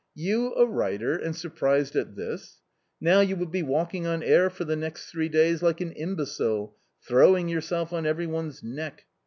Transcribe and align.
You 0.15 0.55
a^writer 0.57 1.23
and 1.23 1.35
surprised 1.35 1.95
at 1.95 2.15
this? 2.15 2.57
Jtfow 3.03 3.27
you 3.27 3.35
will 3.35 3.45
be 3.45 3.61
walking 3.61 4.07
on 4.07 4.23
air 4.23 4.49
for 4.49 4.63
the 4.63 4.75
next 4.75 5.11
three 5.11 5.29
days 5.29 5.61
like 5.61 5.79
an 5.79 5.91
imbecile, 5.91 6.75
throwing 7.03 7.47
yourself 7.47 7.93
on 7.93 8.07
every 8.07 8.25
one's 8.25 8.63
neck. 8.63 9.05